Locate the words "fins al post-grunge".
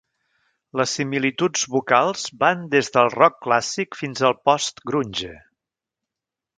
4.03-5.35